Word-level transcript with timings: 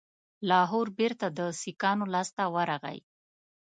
لاهور 0.49 0.87
بیرته 0.99 1.27
د 1.37 1.39
سیکهانو 1.61 2.05
لاسته 2.13 2.43
ورغی. 2.55 2.97